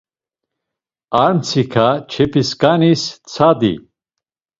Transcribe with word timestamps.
Ar 1.21 1.31
mtsika 1.37 1.87
çefisǩanis 2.11 3.03
tsadi. 3.27 3.73